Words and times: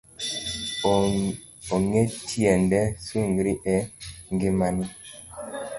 Ong'e 1.75 2.01
tiende 2.27 2.79
sungri 3.05 3.53
e 3.75 3.77
ng'imani 4.33 4.85